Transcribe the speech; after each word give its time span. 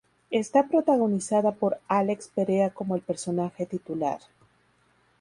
Está 0.31 0.67
protagonizada 0.67 1.51
por 1.51 1.77
Álex 1.87 2.27
Perea 2.33 2.71
como 2.71 2.95
el 2.95 3.01
personaje 3.03 3.67
titular. 3.67 4.19